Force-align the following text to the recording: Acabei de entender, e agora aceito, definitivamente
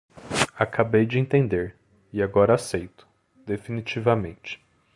Acabei 0.57 1.05
de 1.05 1.19
entender, 1.19 1.75
e 2.11 2.23
agora 2.23 2.55
aceito, 2.55 3.07
definitivamente 3.45 4.59